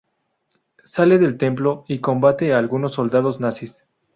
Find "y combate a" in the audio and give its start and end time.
1.87-2.57